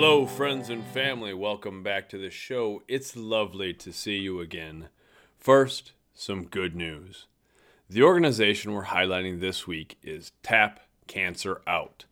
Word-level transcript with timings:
Hello, 0.00 0.26
friends 0.26 0.70
and 0.70 0.86
family. 0.86 1.34
Welcome 1.34 1.82
back 1.82 2.08
to 2.10 2.18
the 2.18 2.30
show. 2.30 2.84
It's 2.86 3.16
lovely 3.16 3.74
to 3.74 3.92
see 3.92 4.18
you 4.18 4.40
again. 4.40 4.90
First, 5.36 5.90
some 6.14 6.44
good 6.44 6.76
news. 6.76 7.26
The 7.90 8.04
organization 8.04 8.72
we're 8.72 8.84
highlighting 8.84 9.40
this 9.40 9.66
week 9.66 9.98
is 10.00 10.30
Tap 10.44 10.78
Cancer 11.08 11.62
Out. 11.66 12.04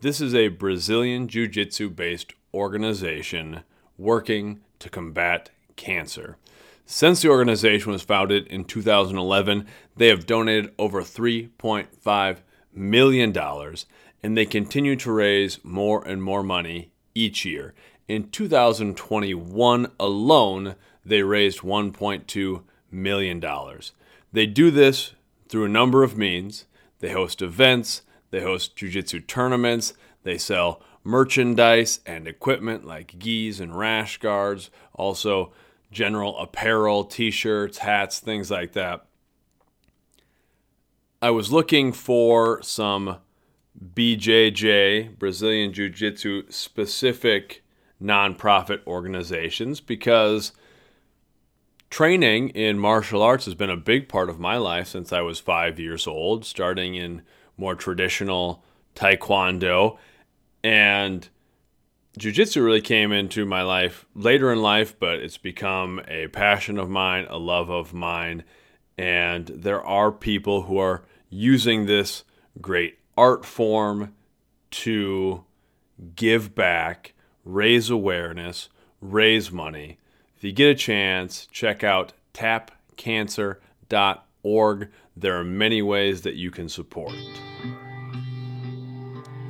This 0.00 0.20
is 0.20 0.34
a 0.34 0.48
Brazilian 0.48 1.28
Jiu 1.28 1.46
Jitsu 1.46 1.90
based 1.90 2.32
organization 2.52 3.60
working 3.96 4.58
to 4.80 4.90
combat 4.90 5.50
cancer. 5.76 6.38
Since 6.86 7.22
the 7.22 7.28
organization 7.28 7.92
was 7.92 8.02
founded 8.02 8.48
in 8.48 8.64
2011, 8.64 9.64
they 9.96 10.08
have 10.08 10.26
donated 10.26 10.74
over 10.76 11.02
$3.5 11.02 12.38
million 12.74 13.38
and 14.24 14.36
they 14.36 14.44
continue 14.44 14.96
to 14.96 15.12
raise 15.12 15.64
more 15.64 16.04
and 16.04 16.20
more 16.20 16.42
money 16.42 16.90
each 17.18 17.44
year. 17.44 17.74
In 18.06 18.30
2021 18.30 19.90
alone, 19.98 20.76
they 21.04 21.22
raised 21.22 21.60
$1.2 21.60 22.62
million. 22.90 23.44
They 24.32 24.46
do 24.46 24.70
this 24.70 25.12
through 25.48 25.64
a 25.64 25.68
number 25.68 26.02
of 26.02 26.16
means. 26.16 26.66
They 27.00 27.12
host 27.12 27.42
events, 27.42 28.02
they 28.30 28.40
host 28.40 28.76
jiu-jitsu 28.76 29.20
tournaments, 29.20 29.94
they 30.22 30.38
sell 30.38 30.82
merchandise 31.04 32.00
and 32.04 32.26
equipment 32.26 32.84
like 32.84 33.18
gis 33.18 33.60
and 33.60 33.76
rash 33.76 34.18
guards, 34.18 34.70
also 34.94 35.52
general 35.90 36.36
apparel, 36.38 37.04
t-shirts, 37.04 37.78
hats, 37.78 38.20
things 38.20 38.50
like 38.50 38.72
that. 38.72 39.06
I 41.22 41.30
was 41.30 41.52
looking 41.52 41.92
for 41.92 42.62
some 42.62 43.18
BJJ, 43.82 45.18
Brazilian 45.18 45.72
Jiu 45.72 45.88
Jitsu 45.88 46.50
specific 46.50 47.62
nonprofit 48.02 48.80
organizations 48.86 49.80
because 49.80 50.52
training 51.90 52.50
in 52.50 52.78
martial 52.78 53.22
arts 53.22 53.44
has 53.44 53.54
been 53.54 53.70
a 53.70 53.76
big 53.76 54.08
part 54.08 54.28
of 54.28 54.40
my 54.40 54.56
life 54.56 54.88
since 54.88 55.12
I 55.12 55.20
was 55.20 55.38
five 55.38 55.78
years 55.78 56.06
old, 56.06 56.44
starting 56.44 56.94
in 56.94 57.22
more 57.56 57.74
traditional 57.74 58.64
taekwondo. 58.94 59.98
And 60.64 61.28
Jiu 62.16 62.32
Jitsu 62.32 62.62
really 62.62 62.80
came 62.80 63.12
into 63.12 63.46
my 63.46 63.62
life 63.62 64.06
later 64.14 64.52
in 64.52 64.60
life, 64.60 64.98
but 64.98 65.20
it's 65.20 65.38
become 65.38 66.00
a 66.08 66.26
passion 66.28 66.78
of 66.78 66.90
mine, 66.90 67.26
a 67.28 67.38
love 67.38 67.70
of 67.70 67.94
mine. 67.94 68.42
And 68.96 69.46
there 69.46 69.84
are 69.84 70.10
people 70.10 70.62
who 70.62 70.78
are 70.78 71.04
using 71.30 71.86
this 71.86 72.24
great 72.60 72.98
art 73.18 73.44
form 73.44 74.14
to 74.70 75.44
give 76.14 76.54
back, 76.54 77.12
raise 77.44 77.90
awareness, 77.90 78.68
raise 79.00 79.50
money. 79.50 79.98
If 80.36 80.44
you 80.44 80.52
get 80.52 80.70
a 80.70 80.76
chance, 80.76 81.48
check 81.50 81.82
out 81.82 82.12
tapcancer.org. 82.32 84.90
There 85.16 85.36
are 85.36 85.44
many 85.44 85.82
ways 85.82 86.22
that 86.22 86.36
you 86.36 86.52
can 86.52 86.68
support. 86.68 87.12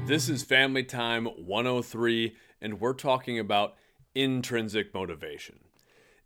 This 0.07 0.31
is 0.31 0.43
Family 0.43 0.85
Time 0.85 1.27
103, 1.27 2.35
and 2.63 2.81
we're 2.81 2.95
talking 2.95 3.39
about 3.39 3.75
intrinsic 4.15 4.95
motivation. 4.95 5.59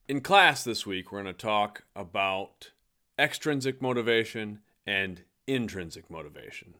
In 0.06 0.20
class 0.20 0.62
this 0.62 0.86
week, 0.86 1.10
we're 1.10 1.24
going 1.24 1.34
to 1.34 1.42
talk 1.42 1.82
about 1.96 2.70
extrinsic 3.18 3.82
motivation 3.82 4.60
and 4.86 5.24
intrinsic 5.48 6.08
motivation. 6.08 6.74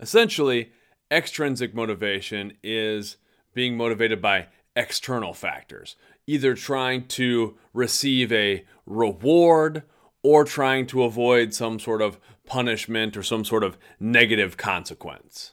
Essentially, 0.00 0.72
extrinsic 1.10 1.74
motivation 1.74 2.54
is 2.62 3.16
being 3.54 3.76
motivated 3.76 4.20
by 4.20 4.48
external 4.76 5.32
factors, 5.32 5.96
either 6.26 6.54
trying 6.54 7.06
to 7.06 7.56
receive 7.72 8.32
a 8.32 8.64
reward 8.86 9.82
or 10.22 10.44
trying 10.44 10.86
to 10.86 11.04
avoid 11.04 11.54
some 11.54 11.78
sort 11.78 12.02
of 12.02 12.18
punishment 12.46 13.16
or 13.16 13.22
some 13.22 13.44
sort 13.44 13.62
of 13.62 13.78
negative 14.00 14.56
consequence. 14.56 15.52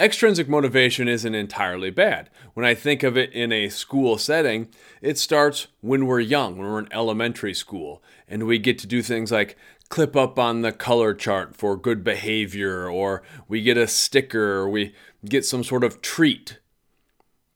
Extrinsic 0.00 0.48
motivation 0.48 1.08
isn't 1.08 1.34
entirely 1.34 1.90
bad. 1.90 2.30
When 2.54 2.64
I 2.64 2.74
think 2.74 3.02
of 3.02 3.16
it 3.16 3.32
in 3.32 3.50
a 3.50 3.68
school 3.68 4.16
setting, 4.16 4.68
it 5.02 5.18
starts 5.18 5.66
when 5.80 6.06
we're 6.06 6.20
young, 6.20 6.56
when 6.56 6.68
we're 6.68 6.78
in 6.78 6.92
elementary 6.92 7.54
school, 7.54 8.00
and 8.28 8.46
we 8.46 8.60
get 8.60 8.78
to 8.78 8.86
do 8.86 9.02
things 9.02 9.32
like 9.32 9.56
clip 9.88 10.16
up 10.16 10.38
on 10.38 10.62
the 10.62 10.72
color 10.72 11.14
chart 11.14 11.56
for 11.56 11.76
good 11.76 12.04
behavior, 12.04 12.88
or 12.90 13.22
we 13.48 13.62
get 13.62 13.76
a 13.76 13.86
sticker, 13.86 14.58
or 14.58 14.68
we 14.68 14.94
get 15.24 15.44
some 15.44 15.64
sort 15.64 15.84
of 15.84 16.02
treat. 16.02 16.58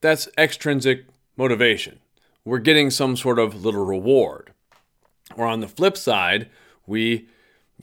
That's 0.00 0.28
extrinsic 0.36 1.06
motivation. 1.36 2.00
We're 2.44 2.58
getting 2.58 2.90
some 2.90 3.16
sort 3.16 3.38
of 3.38 3.64
little 3.64 3.84
reward. 3.84 4.52
Or 5.36 5.46
on 5.46 5.60
the 5.60 5.68
flip 5.68 5.96
side, 5.96 6.50
we 6.86 7.28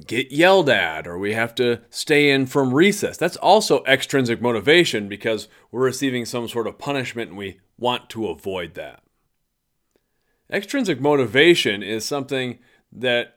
get 0.05 0.31
yelled 0.31 0.69
at 0.69 1.07
or 1.07 1.17
we 1.17 1.33
have 1.33 1.53
to 1.55 1.81
stay 1.89 2.29
in 2.29 2.45
from 2.45 2.73
recess. 2.73 3.17
That's 3.17 3.37
also 3.37 3.83
extrinsic 3.85 4.41
motivation 4.41 5.07
because 5.07 5.47
we're 5.71 5.83
receiving 5.83 6.25
some 6.25 6.47
sort 6.47 6.67
of 6.67 6.77
punishment 6.77 7.29
and 7.29 7.37
we 7.37 7.59
want 7.77 8.09
to 8.11 8.27
avoid 8.27 8.75
that. 8.75 9.01
Extrinsic 10.51 10.99
motivation 10.99 11.83
is 11.83 12.05
something 12.05 12.59
that 12.91 13.35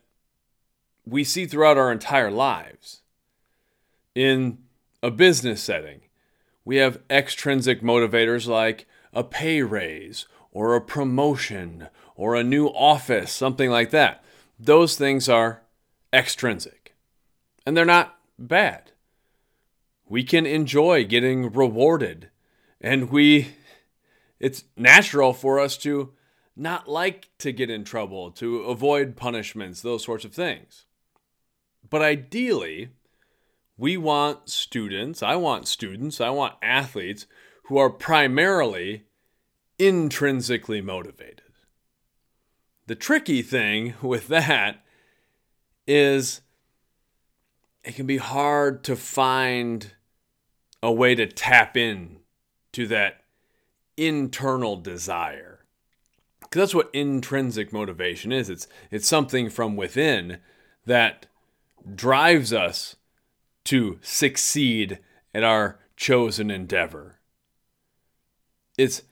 we 1.07 1.25
see 1.25 1.47
throughout 1.47 1.79
our 1.79 1.91
entire 1.91 2.31
lives. 2.31 3.03
In 4.15 4.59
a 5.03 5.11
business 5.11 5.63
setting, 5.63 6.03
we 6.65 6.77
have 6.77 7.01
extrinsic 7.11 7.83
motivators 7.83 8.47
like 8.47 8.87
a 9.13 9.25
pay 9.25 9.63
raise 9.63 10.27
or 10.51 10.75
a 10.75 10.81
promotion 10.81 11.89
or 12.15 12.35
a 12.35 12.45
new 12.45 12.67
office, 12.67 13.33
something 13.33 13.71
like 13.71 13.91
that. 13.91 14.23
Those 14.59 14.97
things 14.97 15.29
are 15.29 15.63
extrinsic 16.13 16.95
and 17.67 17.77
they're 17.77 17.85
not 17.85 18.19
bad. 18.39 18.93
We 20.09 20.25
can 20.25 20.47
enjoy 20.47 21.05
getting 21.05 21.51
rewarded 21.51 22.31
and 22.81 23.11
we 23.11 23.55
it's 24.39 24.65
natural 24.77 25.33
for 25.33 25.59
us 25.59 25.77
to 25.79 26.13
not 26.57 26.89
like 26.89 27.29
to 27.39 27.53
get 27.53 27.71
in 27.71 27.85
trouble, 27.85 28.31
to 28.33 28.59
avoid 28.59 29.17
punishments, 29.17 29.81
those 29.81 30.05
sorts 30.05 30.25
of 30.25 30.35
things. 30.35 30.85
But 31.93 32.01
ideally, 32.01 32.89
we 33.77 33.99
want 33.99 34.49
students, 34.49 35.23
I 35.23 35.37
want 35.37 35.69
students, 35.69 36.23
I 36.23 36.31
want 36.31 36.55
athletes 36.63 37.27
who 37.65 37.77
are 37.77 37.91
primarily 37.91 39.05
intrinsically 39.79 40.81
motivated. 40.81 41.43
The 42.87 42.95
tricky 42.95 43.43
thing 43.43 43.93
with 44.03 44.29
that 44.29 44.83
is 45.87 46.41
it 47.85 47.95
can 47.95 48.07
be 48.07 48.17
hard 48.17 48.83
to 48.85 48.97
find 48.97 49.93
a 50.83 50.91
way 50.91 51.15
to 51.15 51.27
tap 51.27 51.77
in 51.77 52.21
to 52.73 52.87
that 52.87 53.23
internal 53.99 54.77
desire. 54.77 55.67
Because 56.41 56.59
that's 56.59 56.75
what 56.75 56.95
intrinsic 56.95 57.71
motivation 57.71 58.33
is. 58.33 58.49
It's 58.49 58.67
it's 58.91 59.07
something 59.07 59.51
from 59.51 59.77
within 59.77 60.39
that 60.87 61.27
drives 61.95 62.53
us 62.53 62.97
to 63.65 63.99
succeed 64.03 64.99
at 65.35 65.45
our 65.45 65.79
chosen 65.97 66.51
endeavor. 66.51 67.21
It's 68.77 69.03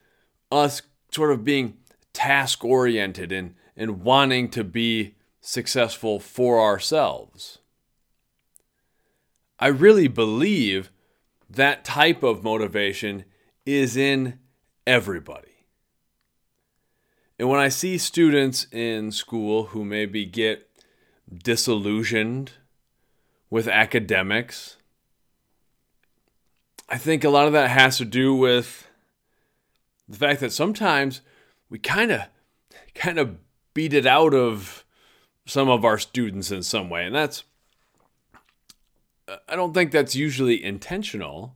us 0.51 0.81
sort 1.11 1.31
of 1.31 1.43
being 1.43 1.77
task 2.13 2.63
oriented 2.63 3.31
and, 3.31 3.55
and 3.75 4.03
wanting 4.03 4.49
to 4.49 4.63
be 4.63 5.15
successful 5.39 6.19
for 6.19 6.59
ourselves. 6.59 7.59
I 9.59 9.67
really 9.67 10.07
believe 10.07 10.91
that 11.49 11.85
type 11.85 12.23
of 12.23 12.43
motivation 12.43 13.25
is 13.65 13.95
in 13.95 14.39
everybody. 14.87 15.47
And 17.37 17.49
when 17.49 17.59
I 17.59 17.69
see 17.69 17.97
students 17.97 18.67
in 18.71 19.11
school 19.11 19.65
who 19.67 19.83
maybe 19.83 20.25
get 20.25 20.69
disillusioned 21.43 22.51
with 23.51 23.67
academics. 23.67 24.77
I 26.89 26.97
think 26.97 27.23
a 27.23 27.29
lot 27.29 27.45
of 27.45 27.53
that 27.53 27.69
has 27.69 27.97
to 27.99 28.05
do 28.05 28.33
with 28.33 28.87
the 30.09 30.17
fact 30.17 30.39
that 30.39 30.51
sometimes 30.51 31.21
we 31.69 31.77
kind 31.77 32.11
of 32.11 32.21
kind 32.95 33.19
of 33.19 33.37
beat 33.73 33.93
it 33.93 34.05
out 34.07 34.33
of 34.33 34.83
some 35.45 35.69
of 35.69 35.85
our 35.85 35.97
students 35.97 36.51
in 36.51 36.63
some 36.63 36.89
way 36.89 37.05
and 37.05 37.15
that's 37.15 37.43
I 39.47 39.55
don't 39.55 39.73
think 39.73 39.91
that's 39.91 40.15
usually 40.15 40.61
intentional. 40.61 41.55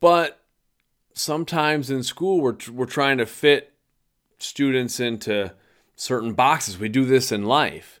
But 0.00 0.40
sometimes 1.14 1.90
in 1.90 2.02
school 2.02 2.40
we're 2.40 2.56
we're 2.72 2.86
trying 2.86 3.18
to 3.18 3.26
fit 3.26 3.74
students 4.38 4.98
into 4.98 5.52
certain 5.94 6.32
boxes. 6.32 6.78
We 6.78 6.88
do 6.88 7.04
this 7.04 7.30
in 7.30 7.44
life 7.44 8.00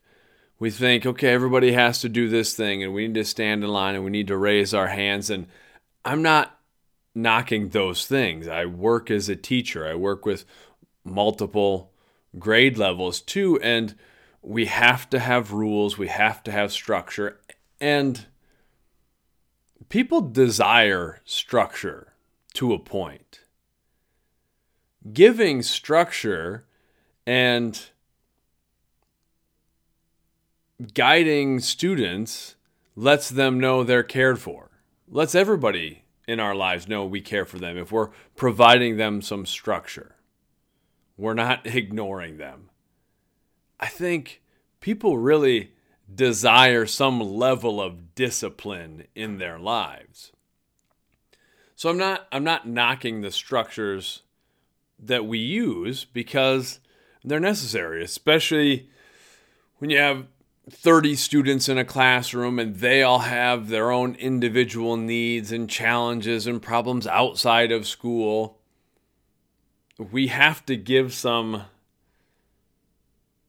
we 0.62 0.70
think, 0.70 1.04
okay, 1.04 1.32
everybody 1.32 1.72
has 1.72 2.00
to 2.00 2.08
do 2.08 2.28
this 2.28 2.54
thing 2.54 2.84
and 2.84 2.94
we 2.94 3.08
need 3.08 3.14
to 3.14 3.24
stand 3.24 3.64
in 3.64 3.70
line 3.70 3.96
and 3.96 4.04
we 4.04 4.12
need 4.12 4.28
to 4.28 4.36
raise 4.36 4.72
our 4.72 4.86
hands. 4.86 5.28
And 5.28 5.48
I'm 6.04 6.22
not 6.22 6.56
knocking 7.16 7.70
those 7.70 8.06
things. 8.06 8.46
I 8.46 8.66
work 8.66 9.10
as 9.10 9.28
a 9.28 9.34
teacher, 9.34 9.84
I 9.84 9.96
work 9.96 10.24
with 10.24 10.44
multiple 11.02 11.90
grade 12.38 12.78
levels 12.78 13.20
too, 13.20 13.58
and 13.60 13.96
we 14.40 14.66
have 14.66 15.10
to 15.10 15.18
have 15.18 15.50
rules, 15.50 15.98
we 15.98 16.06
have 16.06 16.44
to 16.44 16.52
have 16.52 16.70
structure, 16.70 17.40
and 17.80 18.26
people 19.88 20.20
desire 20.20 21.22
structure 21.24 22.12
to 22.54 22.72
a 22.72 22.78
point. 22.78 23.40
Giving 25.12 25.62
structure 25.62 26.66
and 27.26 27.84
guiding 30.94 31.60
students 31.60 32.56
lets 32.94 33.28
them 33.28 33.58
know 33.58 33.82
they're 33.82 34.02
cared 34.02 34.38
for. 34.38 34.70
Lets 35.08 35.34
everybody 35.34 36.04
in 36.26 36.40
our 36.40 36.54
lives 36.54 36.88
know 36.88 37.04
we 37.04 37.20
care 37.20 37.44
for 37.44 37.58
them 37.58 37.76
if 37.76 37.92
we're 37.92 38.10
providing 38.36 38.96
them 38.96 39.22
some 39.22 39.46
structure. 39.46 40.16
We're 41.16 41.34
not 41.34 41.66
ignoring 41.66 42.38
them. 42.38 42.70
I 43.78 43.86
think 43.86 44.42
people 44.80 45.18
really 45.18 45.72
desire 46.12 46.86
some 46.86 47.20
level 47.20 47.80
of 47.80 48.14
discipline 48.14 49.06
in 49.14 49.38
their 49.38 49.58
lives. 49.58 50.32
So 51.74 51.90
I'm 51.90 51.98
not 51.98 52.28
I'm 52.30 52.44
not 52.44 52.68
knocking 52.68 53.20
the 53.20 53.32
structures 53.32 54.22
that 55.00 55.26
we 55.26 55.38
use 55.38 56.04
because 56.04 56.78
they're 57.24 57.40
necessary, 57.40 58.04
especially 58.04 58.88
when 59.78 59.90
you 59.90 59.98
have 59.98 60.26
30 60.70 61.16
students 61.16 61.68
in 61.68 61.76
a 61.76 61.84
classroom 61.84 62.58
and 62.58 62.76
they 62.76 63.02
all 63.02 63.20
have 63.20 63.68
their 63.68 63.90
own 63.90 64.14
individual 64.14 64.96
needs 64.96 65.50
and 65.50 65.68
challenges 65.68 66.46
and 66.46 66.62
problems 66.62 67.06
outside 67.06 67.72
of 67.72 67.86
school. 67.86 68.58
We 69.98 70.28
have 70.28 70.64
to 70.66 70.76
give 70.76 71.12
some 71.12 71.64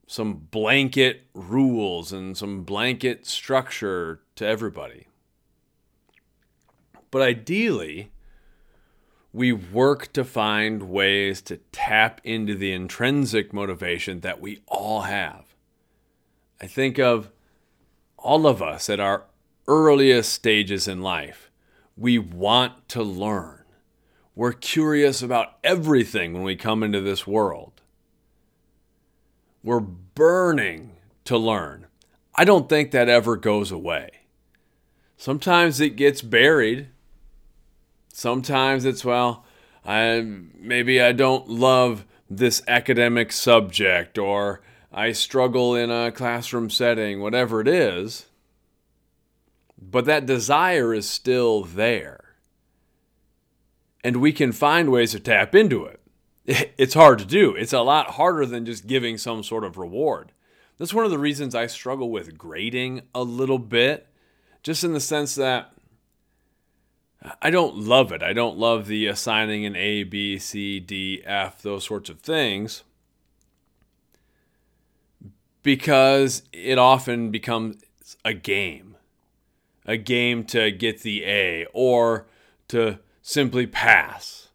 some 0.06 0.34
blanket 0.50 1.22
rules 1.32 2.12
and 2.12 2.36
some 2.36 2.62
blanket 2.62 3.26
structure 3.26 4.20
to 4.36 4.46
everybody. 4.46 5.06
But 7.10 7.22
ideally, 7.22 8.10
we 9.32 9.52
work 9.52 10.12
to 10.12 10.24
find 10.24 10.90
ways 10.90 11.40
to 11.42 11.56
tap 11.72 12.20
into 12.22 12.54
the 12.54 12.72
intrinsic 12.72 13.52
motivation 13.52 14.20
that 14.20 14.40
we 14.40 14.60
all 14.68 15.02
have. 15.02 15.53
I 16.64 16.66
think 16.66 16.98
of 16.98 17.30
all 18.16 18.46
of 18.46 18.62
us 18.62 18.88
at 18.88 18.98
our 18.98 19.24
earliest 19.68 20.32
stages 20.32 20.88
in 20.88 21.02
life. 21.02 21.50
We 21.94 22.18
want 22.18 22.88
to 22.88 23.02
learn. 23.02 23.64
We're 24.34 24.54
curious 24.54 25.20
about 25.20 25.58
everything 25.62 26.32
when 26.32 26.42
we 26.42 26.56
come 26.56 26.82
into 26.82 27.02
this 27.02 27.26
world. 27.26 27.82
We're 29.62 29.80
burning 29.80 30.92
to 31.26 31.36
learn. 31.36 31.86
I 32.34 32.46
don't 32.46 32.66
think 32.66 32.92
that 32.92 33.10
ever 33.10 33.36
goes 33.36 33.70
away. 33.70 34.08
Sometimes 35.18 35.82
it 35.82 35.96
gets 35.96 36.22
buried. 36.22 36.88
Sometimes 38.08 38.86
it's, 38.86 39.04
well, 39.04 39.44
I, 39.84 40.22
maybe 40.58 40.98
I 40.98 41.12
don't 41.12 41.46
love 41.46 42.06
this 42.30 42.62
academic 42.66 43.32
subject 43.32 44.16
or 44.16 44.62
I 44.96 45.10
struggle 45.10 45.74
in 45.74 45.90
a 45.90 46.12
classroom 46.12 46.70
setting, 46.70 47.20
whatever 47.20 47.60
it 47.60 47.66
is. 47.66 48.26
But 49.76 50.04
that 50.04 50.24
desire 50.24 50.94
is 50.94 51.08
still 51.08 51.64
there. 51.64 52.36
And 54.04 54.18
we 54.18 54.32
can 54.32 54.52
find 54.52 54.92
ways 54.92 55.10
to 55.10 55.20
tap 55.20 55.54
into 55.54 55.84
it. 55.84 56.00
It's 56.78 56.94
hard 56.94 57.18
to 57.18 57.24
do. 57.24 57.54
It's 57.54 57.72
a 57.72 57.80
lot 57.80 58.12
harder 58.12 58.46
than 58.46 58.66
just 58.66 58.86
giving 58.86 59.18
some 59.18 59.42
sort 59.42 59.64
of 59.64 59.78
reward. 59.78 60.30
That's 60.78 60.94
one 60.94 61.04
of 61.04 61.10
the 61.10 61.18
reasons 61.18 61.54
I 61.54 61.66
struggle 61.66 62.10
with 62.10 62.38
grading 62.38 63.02
a 63.14 63.22
little 63.22 63.58
bit, 63.58 64.06
just 64.62 64.84
in 64.84 64.92
the 64.92 65.00
sense 65.00 65.34
that 65.36 65.72
I 67.40 67.50
don't 67.50 67.76
love 67.76 68.12
it. 68.12 68.22
I 68.22 68.32
don't 68.32 68.58
love 68.58 68.86
the 68.86 69.06
assigning 69.06 69.64
an 69.64 69.74
A, 69.74 70.04
B, 70.04 70.38
C, 70.38 70.78
D, 70.80 71.22
F, 71.24 71.62
those 71.62 71.84
sorts 71.84 72.10
of 72.10 72.20
things, 72.20 72.84
because 75.64 76.42
it 76.52 76.78
often 76.78 77.32
becomes 77.32 77.82
a 78.24 78.32
game. 78.32 78.96
A 79.86 79.96
game 79.96 80.44
to 80.44 80.70
get 80.70 81.02
the 81.02 81.24
A 81.24 81.66
or 81.72 82.28
to 82.68 83.00
simply 83.20 83.66
pass 83.66 84.48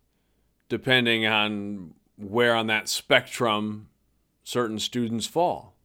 depending 0.69 1.25
on 1.25 1.93
where 2.15 2.55
on 2.55 2.67
that 2.67 2.87
spectrum 2.87 3.89
certain 4.43 4.79
students 4.79 5.25
fall. 5.25 5.75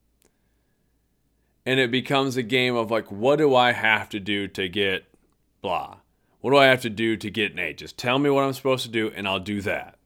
And 1.67 1.81
it 1.81 1.91
becomes 1.91 2.37
a 2.37 2.43
game 2.43 2.77
of 2.77 2.91
like, 2.91 3.11
what 3.11 3.37
do 3.37 3.55
I 3.55 3.73
have 3.73 4.11
to 4.11 4.21
do 4.21 4.47
to 4.49 4.69
get 4.69 5.05
blah? 5.63 5.97
What 6.41 6.51
do 6.51 6.59
I 6.59 6.67
have 6.67 6.83
to 6.83 6.91
do 6.91 7.17
to 7.17 7.31
get 7.31 7.53
an 7.53 7.59
A? 7.59 7.73
Just 7.73 7.97
tell 7.97 8.19
me 8.19 8.29
what 8.29 8.45
I'm 8.45 8.53
supposed 8.53 8.85
to 8.85 8.91
do 8.91 9.11
and 9.15 9.27
I'll 9.27 9.41
do 9.41 9.63
that. 9.63 9.97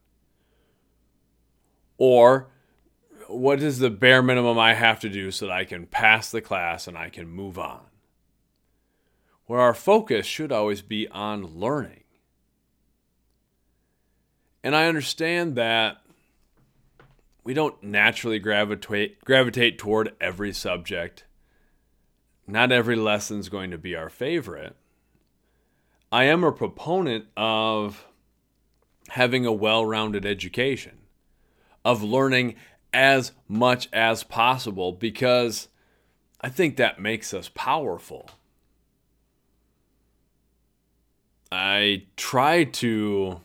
Or 1.96 2.48
what 3.28 3.62
is 3.62 3.78
the 3.78 3.90
bare 3.90 4.22
minimum 4.22 4.58
I 4.58 4.74
have 4.74 5.00
to 5.00 5.08
do 5.08 5.30
so 5.30 5.46
that 5.46 5.52
I 5.52 5.64
can 5.64 5.86
pass 5.86 6.30
the 6.30 6.40
class 6.40 6.86
and 6.86 6.96
I 6.96 7.10
can 7.10 7.28
move 7.28 7.58
on? 7.58 7.80
Where 9.46 9.60
our 9.60 9.74
focus 9.74 10.26
should 10.26 10.52
always 10.52 10.82
be 10.82 11.08
on 11.08 11.58
learning. 11.58 12.04
And 14.62 14.74
I 14.74 14.86
understand 14.86 15.56
that 15.56 15.98
we 17.44 17.54
don't 17.54 17.82
naturally 17.82 18.38
gravitate 18.38 19.24
gravitate 19.24 19.78
toward 19.78 20.14
every 20.20 20.52
subject. 20.52 21.24
Not 22.46 22.72
every 22.72 22.96
lesson 22.96 23.38
is 23.38 23.48
going 23.48 23.70
to 23.70 23.78
be 23.78 23.94
our 23.94 24.10
favorite. 24.10 24.76
I 26.10 26.24
am 26.24 26.44
a 26.44 26.52
proponent 26.52 27.26
of 27.36 28.06
having 29.08 29.46
a 29.46 29.52
well-rounded 29.52 30.26
education, 30.26 30.98
of 31.84 32.02
learning 32.02 32.56
as 32.98 33.30
much 33.46 33.88
as 33.92 34.24
possible 34.24 34.90
because 34.90 35.68
I 36.40 36.48
think 36.48 36.76
that 36.76 37.00
makes 37.00 37.32
us 37.32 37.48
powerful. 37.48 38.28
I 41.52 42.06
try 42.16 42.64
to 42.64 43.40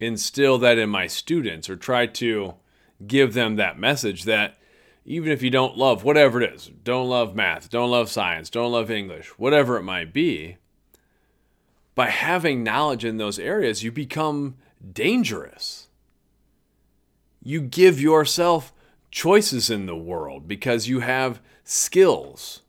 instill 0.00 0.56
that 0.56 0.78
in 0.78 0.88
my 0.88 1.06
students 1.06 1.68
or 1.68 1.76
try 1.76 2.06
to 2.06 2.54
give 3.06 3.34
them 3.34 3.56
that 3.56 3.78
message 3.78 4.24
that 4.24 4.56
even 5.04 5.30
if 5.30 5.42
you 5.42 5.50
don't 5.50 5.76
love 5.76 6.02
whatever 6.02 6.40
it 6.40 6.54
is, 6.54 6.70
don't 6.84 7.10
love 7.10 7.34
math, 7.34 7.68
don't 7.68 7.90
love 7.90 8.08
science, 8.08 8.48
don't 8.48 8.72
love 8.72 8.90
English, 8.90 9.28
whatever 9.38 9.76
it 9.76 9.82
might 9.82 10.14
be, 10.14 10.56
by 11.94 12.08
having 12.08 12.64
knowledge 12.64 13.04
in 13.04 13.18
those 13.18 13.38
areas, 13.38 13.82
you 13.82 13.92
become 13.92 14.56
dangerous. 14.94 15.88
You 17.42 17.60
give 17.60 18.00
yourself 18.00 18.72
choices 19.10 19.70
in 19.70 19.86
the 19.86 19.96
world 19.96 20.48
because 20.48 20.88
you 20.88 21.00
have 21.00 21.40
skills. 21.64 22.60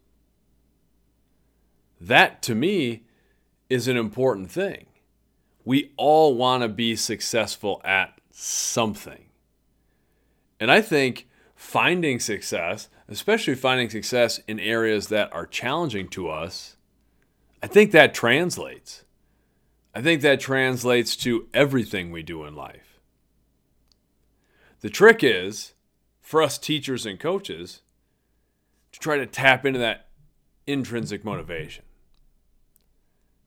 That 2.02 2.42
to 2.44 2.56
me 2.56 3.04
is 3.70 3.88
an 3.88 3.98
important 3.98 4.52
thing 4.52 4.88
we 5.66 5.92
all 5.98 6.36
want 6.36 6.64
to 6.64 6.70
be 6.70 6.96
successful 6.96 7.82
at 7.84 8.20
something. 8.32 9.26
And 10.60 10.72
I 10.72 10.82
think 10.82 11.28
finding 11.56 12.20
success, 12.20 12.90
especially 13.08 13.56
finding 13.56 13.90
success 13.90 14.40
in 14.48 14.60
areas 14.60 15.08
that 15.08 15.32
are 15.34 15.46
challenging 15.46 16.08
to 16.10 16.30
us, 16.30 16.78
I 17.62 17.68
think 17.68 17.92
that 17.92 18.14
translates. 18.14 19.06
I 19.96 20.02
think 20.02 20.22
that 20.22 20.40
translates 20.40 21.16
to 21.18 21.48
everything 21.54 22.12
we 22.12 22.24
do 22.24 22.44
in 22.44 22.56
life. 22.56 22.93
The 24.84 24.90
trick 24.90 25.24
is 25.24 25.74
for 26.20 26.44
us 26.44 26.58
teachers 26.58 27.06
and 27.06 27.18
coaches 27.18 27.84
to 28.92 29.00
try 29.00 29.16
to 29.16 29.26
tap 29.26 29.66
into 29.66 29.80
that 29.80 30.10
intrinsic 30.68 31.24
motivation, 31.24 31.86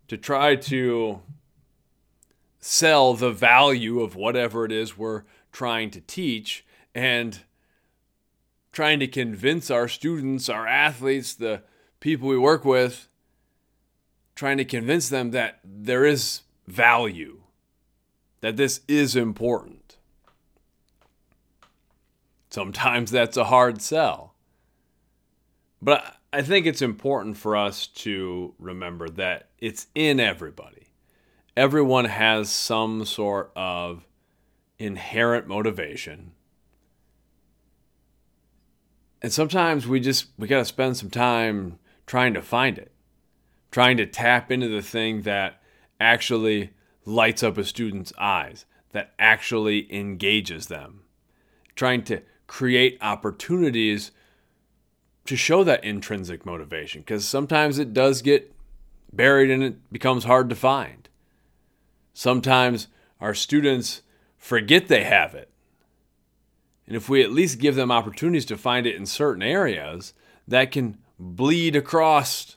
to 0.08 0.16
try 0.16 0.56
to 0.56 1.20
sell 2.58 3.12
the 3.12 3.32
value 3.32 4.00
of 4.00 4.16
whatever 4.16 4.64
it 4.64 4.72
is 4.72 4.96
we're 4.96 5.24
trying 5.52 5.90
to 5.90 6.00
teach 6.00 6.64
and 6.94 7.40
trying 8.72 8.98
to 9.00 9.06
convince 9.06 9.70
our 9.70 9.88
students, 9.88 10.48
our 10.48 10.66
athletes, 10.66 11.34
the 11.34 11.60
people 12.00 12.28
we 12.28 12.38
work 12.38 12.64
with, 12.64 13.08
trying 14.34 14.56
to 14.56 14.64
convince 14.64 15.10
them 15.10 15.32
that 15.32 15.60
there 15.62 16.06
is 16.06 16.40
value, 16.66 17.42
that 18.40 18.56
this 18.56 18.80
is 18.88 19.14
important. 19.14 19.85
Sometimes 22.56 23.10
that's 23.10 23.36
a 23.36 23.44
hard 23.44 23.82
sell. 23.82 24.34
But 25.82 26.16
I 26.32 26.40
think 26.40 26.64
it's 26.64 26.80
important 26.80 27.36
for 27.36 27.54
us 27.54 27.86
to 27.88 28.54
remember 28.58 29.08
that 29.10 29.50
it's 29.58 29.88
in 29.94 30.18
everybody 30.18 30.86
everyone 31.56 32.04
has 32.04 32.50
some 32.50 33.04
sort 33.04 33.50
of 33.56 34.06
inherent 34.78 35.46
motivation. 35.46 36.32
And 39.22 39.32
sometimes 39.32 39.86
we 39.86 39.98
just 39.98 40.26
we 40.38 40.46
got 40.46 40.58
to 40.58 40.64
spend 40.64 40.96
some 40.96 41.10
time 41.10 41.78
trying 42.06 42.34
to 42.34 42.42
find 42.42 42.78
it. 42.78 42.92
Trying 43.70 43.96
to 43.96 44.06
tap 44.06 44.52
into 44.52 44.68
the 44.68 44.82
thing 44.82 45.22
that 45.22 45.60
actually 45.98 46.70
lights 47.04 47.42
up 47.42 47.58
a 47.58 47.64
student's 47.64 48.12
eyes, 48.18 48.64
that 48.92 49.12
actually 49.18 49.92
engages 49.92 50.66
them. 50.66 51.02
Trying 51.74 52.04
to 52.04 52.22
create 52.46 52.98
opportunities 53.00 54.10
to 55.24 55.36
show 55.36 55.64
that 55.64 55.84
intrinsic 55.84 56.46
motivation 56.46 57.00
because 57.00 57.26
sometimes 57.26 57.78
it 57.78 57.92
does 57.92 58.22
get 58.22 58.54
buried 59.12 59.50
and 59.50 59.62
it 59.62 59.92
becomes 59.92 60.24
hard 60.24 60.48
to 60.48 60.56
find. 60.56 61.08
Sometimes 62.14 62.88
our 63.20 63.34
students 63.34 64.02
forget 64.38 64.88
they 64.88 65.04
have 65.04 65.34
it. 65.34 65.50
And 66.86 66.96
if 66.96 67.08
we 67.08 67.22
at 67.22 67.32
least 67.32 67.58
give 67.58 67.74
them 67.74 67.90
opportunities 67.90 68.46
to 68.46 68.56
find 68.56 68.86
it 68.86 68.94
in 68.94 69.06
certain 69.06 69.42
areas, 69.42 70.14
that 70.46 70.70
can 70.70 70.98
bleed 71.18 71.74
across 71.74 72.56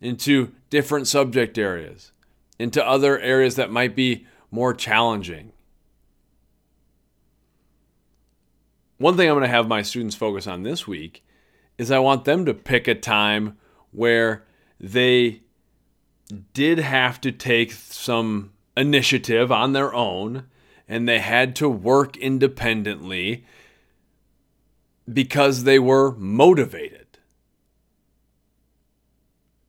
into 0.00 0.52
different 0.70 1.06
subject 1.06 1.58
areas, 1.58 2.12
into 2.58 2.84
other 2.84 3.18
areas 3.18 3.56
that 3.56 3.70
might 3.70 3.94
be 3.94 4.26
more 4.50 4.72
challenging. 4.72 5.52
One 8.98 9.16
thing 9.16 9.28
I'm 9.28 9.34
going 9.34 9.42
to 9.42 9.48
have 9.48 9.68
my 9.68 9.82
students 9.82 10.16
focus 10.16 10.46
on 10.46 10.62
this 10.62 10.86
week 10.86 11.24
is 11.76 11.90
I 11.90 11.98
want 11.98 12.24
them 12.24 12.46
to 12.46 12.54
pick 12.54 12.88
a 12.88 12.94
time 12.94 13.58
where 13.90 14.44
they 14.80 15.42
did 16.54 16.78
have 16.78 17.20
to 17.20 17.32
take 17.32 17.72
some 17.72 18.52
initiative 18.76 19.52
on 19.52 19.72
their 19.72 19.94
own 19.94 20.44
and 20.88 21.08
they 21.08 21.18
had 21.18 21.56
to 21.56 21.68
work 21.68 22.16
independently 22.16 23.44
because 25.12 25.64
they 25.64 25.78
were 25.78 26.12
motivated. 26.12 27.06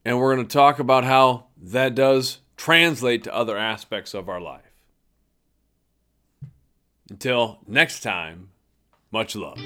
And 0.06 0.20
we're 0.20 0.36
going 0.36 0.48
to 0.48 0.54
talk 0.54 0.80
about 0.80 1.04
how 1.04 1.48
that 1.62 1.96
does 1.96 2.40
translate 2.56 3.24
to 3.26 3.36
other 3.36 3.58
aspects 3.58 4.14
of 4.14 4.30
our 4.30 4.40
life. 4.40 4.62
Until 7.10 7.60
next 7.68 8.02
time, 8.02 8.50
much 9.12 9.36
love. 9.36 9.60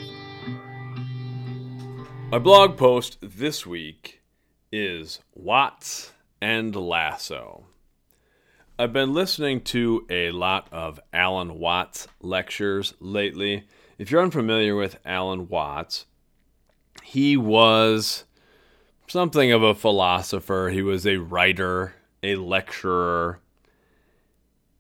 My 2.32 2.40
blog 2.40 2.78
post 2.78 3.18
this 3.22 3.66
week 3.66 4.22
is 4.72 5.20
Watts 5.34 6.12
and 6.42 6.76
Lasso. 6.76 7.66
I've 8.80 8.94
been 8.94 9.14
listening 9.14 9.62
to 9.62 10.06
a 10.10 10.32
lot 10.32 10.68
of 10.72 11.00
Alan 11.14 11.60
Watts 11.60 12.08
lectures 12.22 12.94
lately. 13.00 13.68
If 13.98 14.10
you're 14.10 14.24
unfamiliar 14.24 14.76
with 14.76 14.98
Alan 15.06 15.48
Watts, 15.50 16.06
he 17.04 17.36
was 17.36 18.24
something 19.08 19.52
of 19.52 19.62
a 19.62 19.76
philosopher, 19.76 20.70
he 20.72 20.82
was 20.82 21.06
a 21.06 21.18
writer, 21.18 21.96
a 22.24 22.36
lecturer. 22.36 23.40